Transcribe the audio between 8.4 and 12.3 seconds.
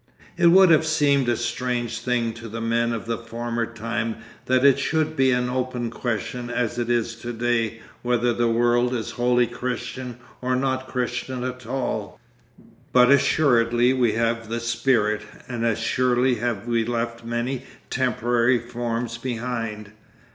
world is wholly Christian or not Christian at all.